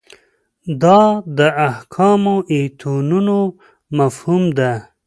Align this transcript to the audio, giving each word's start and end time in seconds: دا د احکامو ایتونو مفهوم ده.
دا 0.81 0.99
د 1.37 1.39
احکامو 1.69 2.35
ایتونو 2.55 3.39
مفهوم 3.97 4.43
ده. 4.57 4.71